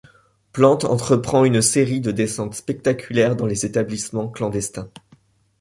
Plante 0.51 0.83
entreprend 0.85 1.45
une 1.45 1.61
série 1.61 2.01
de 2.01 2.09
descentes 2.09 2.55
spectaculaires 2.55 3.35
dans 3.35 3.45
les 3.45 3.67
établissements 3.67 4.29
clandestins. 4.29 4.89